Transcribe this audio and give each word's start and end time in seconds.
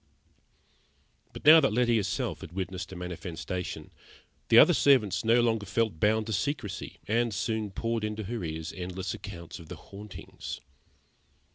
But 1.31 1.45
now 1.45 1.59
that 1.59 1.73
Letty 1.73 1.97
herself 1.97 2.41
had 2.41 2.53
witnessed 2.53 2.91
a 2.91 2.95
manifestation, 2.95 3.91
the 4.49 4.57
other 4.57 4.73
servants 4.73 5.23
no 5.23 5.41
longer 5.41 5.67
felt 5.67 5.99
bound 5.99 6.25
to 6.25 6.33
secrecy, 6.33 6.97
and 7.07 7.31
soon 7.31 7.69
poured 7.69 8.03
into 8.03 8.23
her 8.23 8.43
ears 8.43 8.73
endless 8.75 9.13
accounts 9.13 9.59
of 9.59 9.67
the 9.69 9.75
hauntings. 9.75 10.59